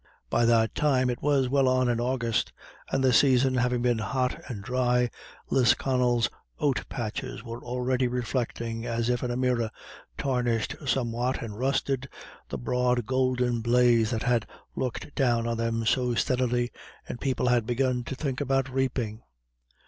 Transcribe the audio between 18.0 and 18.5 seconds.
to think